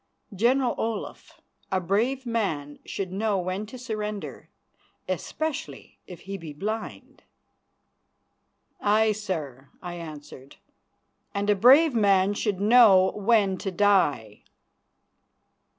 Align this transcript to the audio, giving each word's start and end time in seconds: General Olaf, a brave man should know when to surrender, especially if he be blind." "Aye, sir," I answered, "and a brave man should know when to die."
General 0.35 0.73
Olaf, 0.79 1.39
a 1.71 1.79
brave 1.79 2.25
man 2.25 2.79
should 2.85 3.11
know 3.11 3.37
when 3.37 3.67
to 3.67 3.77
surrender, 3.77 4.49
especially 5.07 5.99
if 6.07 6.21
he 6.21 6.39
be 6.39 6.53
blind." 6.53 7.21
"Aye, 8.81 9.11
sir," 9.11 9.69
I 9.79 9.93
answered, 9.93 10.55
"and 11.35 11.51
a 11.51 11.55
brave 11.55 11.93
man 11.93 12.33
should 12.33 12.59
know 12.59 13.11
when 13.15 13.57
to 13.59 13.69
die." 13.69 14.41